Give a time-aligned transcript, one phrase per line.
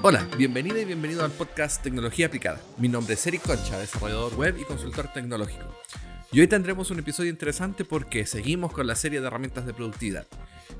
[0.00, 2.60] Hola, bienvenida y bienvenido al podcast Tecnología Aplicada.
[2.76, 5.74] Mi nombre es Eric Concha, desarrollador web y consultor tecnológico.
[6.30, 10.24] Y hoy tendremos un episodio interesante porque seguimos con la serie de herramientas de productividad.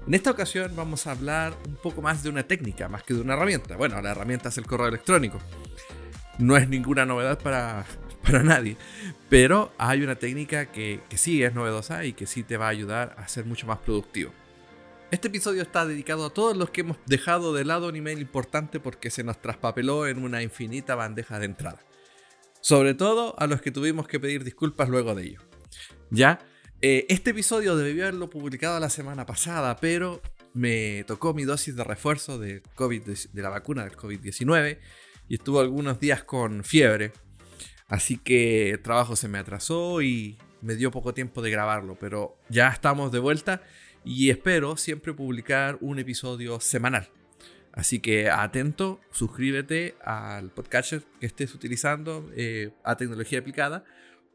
[0.07, 3.21] En esta ocasión vamos a hablar un poco más de una técnica, más que de
[3.21, 3.77] una herramienta.
[3.77, 5.41] Bueno, la herramienta es el correo electrónico.
[6.39, 7.87] No es ninguna novedad para,
[8.23, 8.77] para nadie,
[9.29, 12.71] pero hay una técnica que, que sí es novedosa y que sí te va a
[12.71, 14.31] ayudar a ser mucho más productivo.
[15.11, 18.79] Este episodio está dedicado a todos los que hemos dejado de lado un email importante
[18.79, 21.81] porque se nos traspapeló en una infinita bandeja de entrada.
[22.61, 25.41] Sobre todo a los que tuvimos que pedir disculpas luego de ello.
[26.11, 26.41] Ya,
[26.83, 30.21] eh, este episodio debió haberlo publicado la semana pasada, pero
[30.53, 34.79] me tocó mi dosis de refuerzo de, COVID, de la vacuna del COVID-19
[35.27, 37.13] y estuvo algunos días con fiebre.
[37.87, 42.37] Así que el trabajo se me atrasó y me dio poco tiempo de grabarlo, pero
[42.51, 43.63] ya estamos de vuelta
[44.09, 47.11] y espero siempre publicar un episodio semanal.
[47.73, 53.85] Así que atento, suscríbete al podcast que estés utilizando eh, a tecnología aplicada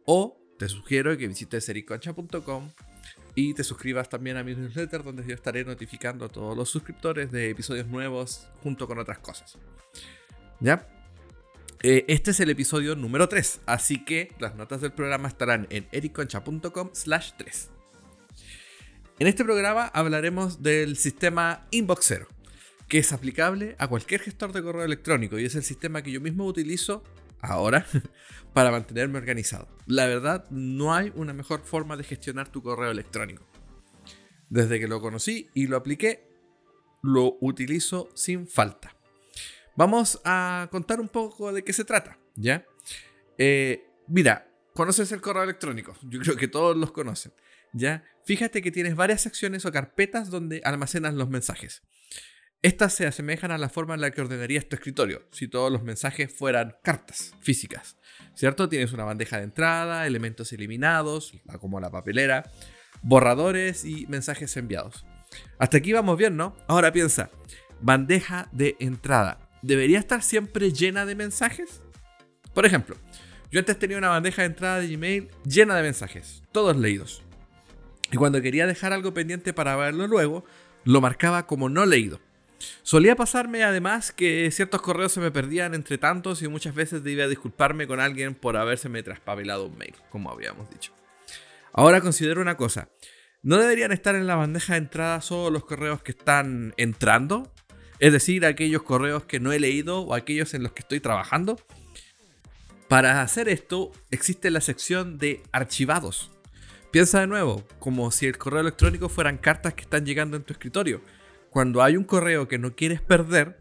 [0.06, 2.70] o te sugiero que visites ericoncha.com
[3.34, 7.32] y te suscribas también a mi newsletter donde yo estaré notificando a todos los suscriptores
[7.32, 9.58] de episodios nuevos junto con otras cosas.
[10.60, 10.88] ¿Ya?
[11.82, 15.88] Eh, este es el episodio número 3, así que las notas del programa estarán en
[15.92, 17.73] ericoncha.com slash 3.
[19.20, 22.28] En este programa hablaremos del sistema Inboxero,
[22.88, 26.20] que es aplicable a cualquier gestor de correo electrónico y es el sistema que yo
[26.20, 27.04] mismo utilizo
[27.40, 27.86] ahora
[28.54, 29.68] para mantenerme organizado.
[29.86, 33.46] La verdad, no hay una mejor forma de gestionar tu correo electrónico.
[34.50, 36.28] Desde que lo conocí y lo apliqué,
[37.04, 38.96] lo utilizo sin falta.
[39.76, 42.66] Vamos a contar un poco de qué se trata, ¿ya?
[43.38, 47.32] Eh, mira, conoces el correo electrónico, yo creo que todos los conocen.
[47.74, 48.04] ¿Ya?
[48.26, 51.84] Fíjate que tienes varias secciones o carpetas donde almacenas los mensajes.
[52.62, 55.84] Estas se asemejan a la forma en la que ordenarías tu escritorio, si todos los
[55.84, 57.98] mensajes fueran cartas físicas,
[58.36, 58.70] ¿cierto?
[58.70, 62.50] Tienes una bandeja de entrada, elementos eliminados, como la papelera,
[63.02, 65.06] borradores y mensajes enviados.
[65.60, 66.56] Hasta aquí vamos bien, ¿no?
[66.68, 67.32] Ahora piensa,
[67.82, 71.82] bandeja de entrada, ¿debería estar siempre llena de mensajes?
[72.54, 72.96] Por ejemplo,
[73.52, 77.23] yo antes tenía una bandeja de entrada de Gmail llena de mensajes, todos leídos.
[78.14, 80.46] Y cuando quería dejar algo pendiente para verlo luego,
[80.84, 82.20] lo marcaba como no leído.
[82.84, 87.28] Solía pasarme además que ciertos correos se me perdían entre tantos y muchas veces debía
[87.28, 90.94] disculparme con alguien por habérseme traspapelado un mail, como habíamos dicho.
[91.72, 92.88] Ahora considero una cosa,
[93.42, 97.52] ¿no deberían estar en la bandeja de entrada solo los correos que están entrando?
[97.98, 101.60] Es decir, aquellos correos que no he leído o aquellos en los que estoy trabajando.
[102.88, 106.30] Para hacer esto existe la sección de archivados,
[106.94, 110.54] Piensa de nuevo, como si el correo electrónico fueran cartas que están llegando en tu
[110.54, 111.02] escritorio.
[111.50, 113.60] Cuando hay un correo que no quieres perder,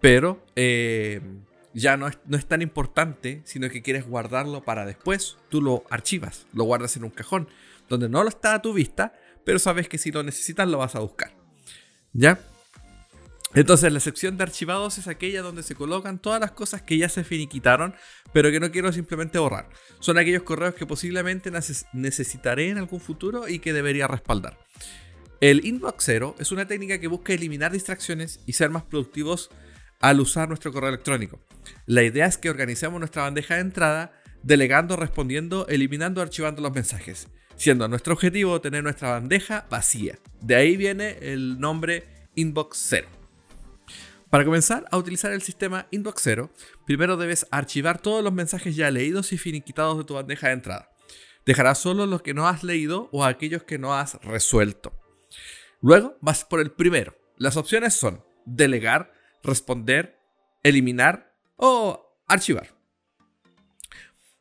[0.00, 1.20] pero eh,
[1.72, 5.84] ya no es, no es tan importante, sino que quieres guardarlo para después, tú lo
[5.88, 7.46] archivas, lo guardas en un cajón,
[7.88, 9.14] donde no lo está a tu vista,
[9.44, 11.30] pero sabes que si lo necesitas lo vas a buscar.
[12.12, 12.40] ¿Ya?
[13.54, 17.08] Entonces la sección de archivados es aquella donde se colocan todas las cosas que ya
[17.08, 17.94] se finiquitaron,
[18.32, 19.68] pero que no quiero simplemente borrar.
[20.00, 21.52] Son aquellos correos que posiblemente
[21.92, 24.58] necesitaré en algún futuro y que debería respaldar.
[25.40, 29.50] El inbox zero es una técnica que busca eliminar distracciones y ser más productivos
[30.00, 31.38] al usar nuestro correo electrónico.
[31.86, 37.28] La idea es que organicemos nuestra bandeja de entrada, delegando, respondiendo, eliminando, archivando los mensajes,
[37.56, 40.18] siendo nuestro objetivo tener nuestra bandeja vacía.
[40.40, 42.04] De ahí viene el nombre
[42.34, 43.23] inbox zero.
[44.34, 46.50] Para comenzar a utilizar el sistema Inbox Zero,
[46.86, 50.90] primero debes archivar todos los mensajes ya leídos y finiquitados de tu bandeja de entrada.
[51.46, 54.92] Dejarás solo los que no has leído o aquellos que no has resuelto.
[55.80, 57.16] Luego vas por el primero.
[57.36, 59.12] Las opciones son delegar,
[59.44, 60.18] responder,
[60.64, 62.76] eliminar o archivar.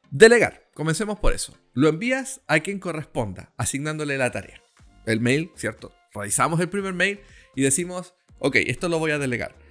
[0.10, 0.72] Delegar.
[0.74, 1.56] Comencemos por eso.
[1.74, 4.60] Lo envías a quien corresponda, asignándole la tarea.
[5.06, 5.94] El mail, ¿cierto?
[6.16, 7.20] Realizamos el primer mail
[7.56, 9.63] y decimos, ok, esto lo voy a delegar.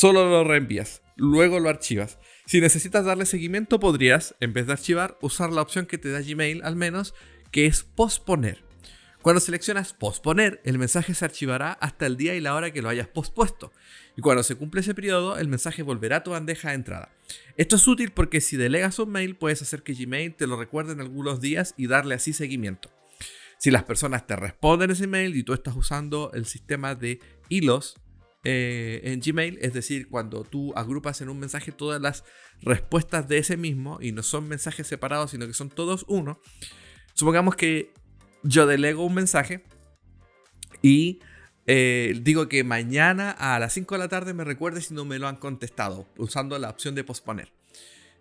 [0.00, 2.18] Solo lo reenvías, luego lo archivas.
[2.46, 6.22] Si necesitas darle seguimiento, podrías, en vez de archivar, usar la opción que te da
[6.22, 7.12] Gmail al menos,
[7.50, 8.64] que es posponer.
[9.20, 12.88] Cuando seleccionas posponer, el mensaje se archivará hasta el día y la hora que lo
[12.88, 13.74] hayas pospuesto.
[14.16, 17.12] Y cuando se cumple ese periodo, el mensaje volverá a tu bandeja de entrada.
[17.58, 20.94] Esto es útil porque si delegas un mail, puedes hacer que Gmail te lo recuerde
[20.94, 22.90] en algunos días y darle así seguimiento.
[23.58, 27.20] Si las personas te responden ese mail y tú estás usando el sistema de
[27.50, 27.96] hilos
[28.44, 32.24] eh, en Gmail, es decir, cuando tú agrupas en un mensaje todas las
[32.62, 36.40] respuestas de ese mismo y no son mensajes separados, sino que son todos uno.
[37.14, 37.92] Supongamos que
[38.42, 39.64] yo delego un mensaje
[40.82, 41.20] y
[41.66, 45.18] eh, digo que mañana a las 5 de la tarde me recuerde si no me
[45.18, 47.52] lo han contestado, usando la opción de posponer.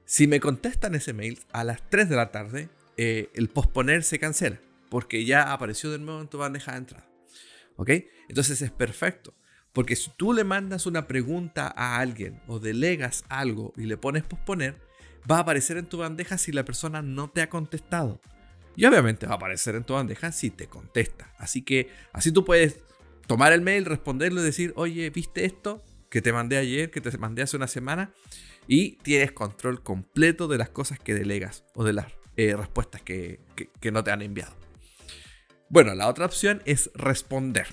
[0.05, 4.19] Si me contestan ese mail a las 3 de la tarde, eh, el posponer se
[4.19, 7.07] cancela, porque ya apareció de nuevo en tu bandeja de entrada.
[7.77, 7.91] ¿Ok?
[8.27, 9.33] Entonces es perfecto.
[9.73, 14.23] Porque si tú le mandas una pregunta a alguien o delegas algo y le pones
[14.23, 14.77] posponer,
[15.29, 18.19] va a aparecer en tu bandeja si la persona no te ha contestado.
[18.75, 21.33] Y obviamente va a aparecer en tu bandeja si te contesta.
[21.37, 22.79] Así que así tú puedes
[23.27, 25.83] tomar el mail, responderlo y decir, oye, ¿viste esto?
[26.09, 28.13] Que te mandé ayer, que te mandé hace una semana.
[28.67, 32.07] Y tienes control completo de las cosas que delegas o de las
[32.37, 33.39] eh, respuestas que,
[33.79, 34.55] que no te han enviado.
[35.69, 37.67] Bueno, la otra opción es responder.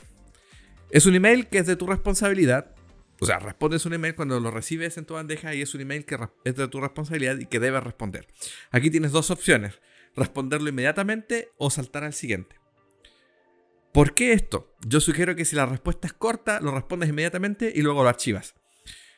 [0.90, 2.74] Es un email que es de tu responsabilidad.
[3.20, 6.04] O sea, respondes un email cuando lo recibes en tu bandeja y es un email
[6.04, 8.28] que es de tu responsabilidad y que debes responder.
[8.70, 9.80] Aquí tienes dos opciones.
[10.14, 12.56] Responderlo inmediatamente o saltar al siguiente.
[13.92, 14.74] ¿Por qué esto?
[14.86, 18.54] Yo sugiero que si la respuesta es corta, lo respondes inmediatamente y luego lo archivas.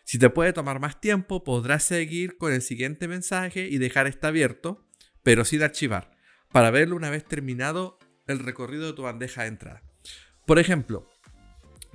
[0.04, 4.26] Si te puede tomar más tiempo, podrás seguir con el siguiente mensaje y dejar este
[4.26, 4.86] abierto,
[5.22, 6.16] pero sin archivar,
[6.50, 9.82] para verlo una vez terminado el recorrido de tu bandeja de entrada.
[10.46, 11.10] Por ejemplo,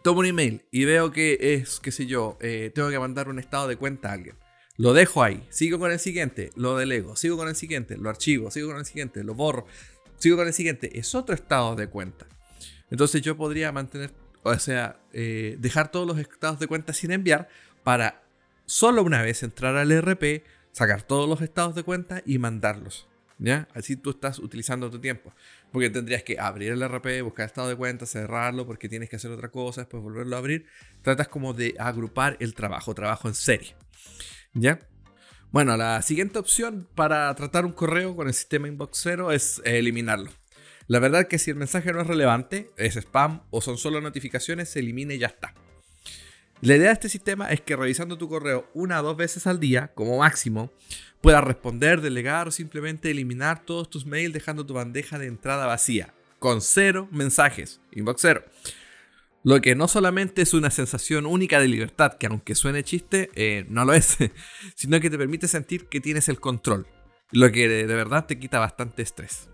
[0.03, 3.39] tomo un email y veo que es, qué sé yo, eh, tengo que mandar un
[3.39, 4.35] estado de cuenta a alguien.
[4.77, 8.51] Lo dejo ahí, sigo con el siguiente, lo delego, sigo con el siguiente, lo archivo,
[8.51, 9.65] sigo con el siguiente, lo borro,
[10.17, 10.99] sigo con el siguiente.
[10.99, 12.27] Es otro estado de cuenta.
[12.89, 14.11] Entonces yo podría mantener,
[14.43, 17.47] o sea, eh, dejar todos los estados de cuenta sin enviar
[17.83, 18.23] para
[18.65, 23.07] solo una vez entrar al RP, sacar todos los estados de cuenta y mandarlos.
[23.73, 25.33] Así tú estás utilizando tu tiempo.
[25.71, 29.31] Porque tendrías que abrir el RP, buscar estado de cuenta, cerrarlo, porque tienes que hacer
[29.31, 30.65] otra cosa, después volverlo a abrir.
[31.01, 33.75] Tratas como de agrupar el trabajo, trabajo en serie.
[34.53, 34.79] ¿Ya?
[35.51, 40.31] Bueno, la siguiente opción para tratar un correo con el sistema Inbox 0 es eliminarlo.
[40.87, 44.69] La verdad que si el mensaje no es relevante, es spam o son solo notificaciones,
[44.69, 45.53] se elimina y ya está.
[46.63, 49.59] La idea de este sistema es que revisando tu correo una o dos veces al
[49.59, 50.71] día, como máximo,
[51.19, 56.13] puedas responder, delegar o simplemente eliminar todos tus mails dejando tu bandeja de entrada vacía,
[56.39, 58.45] con cero mensajes, inbox cero.
[59.43, 63.65] Lo que no solamente es una sensación única de libertad, que aunque suene chiste, eh,
[63.67, 64.15] no lo es,
[64.75, 66.87] sino que te permite sentir que tienes el control,
[67.31, 69.49] lo que de verdad te quita bastante estrés.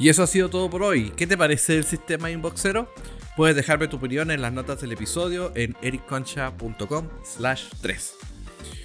[0.00, 1.10] Y eso ha sido todo por hoy.
[1.10, 2.92] ¿Qué te parece el sistema Inboxero?
[3.36, 8.14] Puedes dejarme tu opinión en las notas del episodio en ericconcha.com slash 3.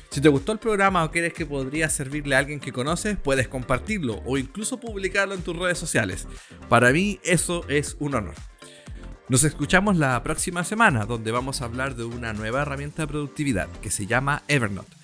[0.10, 3.48] Si te gustó el programa o quieres que podría servirle a alguien que conoces, puedes
[3.48, 6.28] compartirlo o incluso publicarlo en tus redes sociales.
[6.68, 8.34] Para mí eso es un honor.
[9.28, 13.68] Nos escuchamos la próxima semana donde vamos a hablar de una nueva herramienta de productividad
[13.84, 14.98] que se llama Evernote.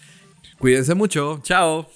[0.57, 1.87] Cuídense mucho, chao.